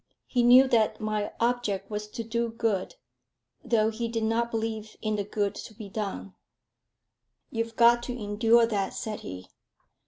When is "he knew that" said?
0.25-0.99